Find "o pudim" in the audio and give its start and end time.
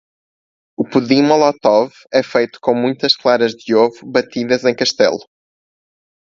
0.75-1.21